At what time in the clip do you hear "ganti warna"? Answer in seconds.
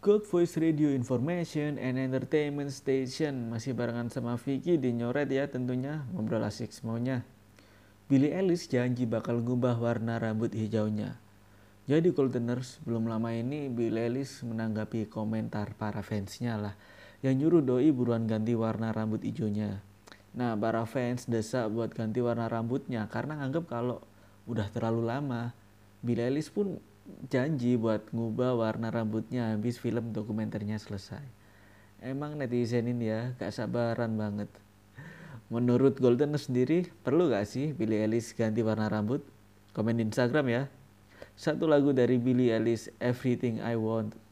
18.24-18.96, 21.92-22.48, 38.38-38.86